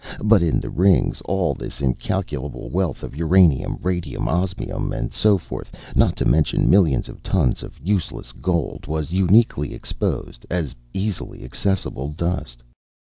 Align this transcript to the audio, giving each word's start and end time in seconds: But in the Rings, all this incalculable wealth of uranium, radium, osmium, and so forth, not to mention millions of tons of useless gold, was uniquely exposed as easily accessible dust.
But 0.23 0.41
in 0.41 0.59
the 0.59 0.71
Rings, 0.71 1.21
all 1.25 1.53
this 1.53 1.79
incalculable 1.79 2.69
wealth 2.71 3.03
of 3.03 3.15
uranium, 3.15 3.77
radium, 3.83 4.27
osmium, 4.27 4.91
and 4.91 5.13
so 5.13 5.37
forth, 5.37 5.75
not 5.95 6.15
to 6.15 6.25
mention 6.25 6.67
millions 6.67 7.07
of 7.07 7.21
tons 7.21 7.61
of 7.61 7.79
useless 7.79 8.31
gold, 8.31 8.87
was 8.87 9.11
uniquely 9.11 9.75
exposed 9.75 10.43
as 10.49 10.75
easily 10.91 11.43
accessible 11.43 12.07
dust. 12.07 12.63